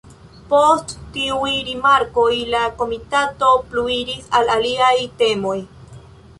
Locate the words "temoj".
5.23-5.57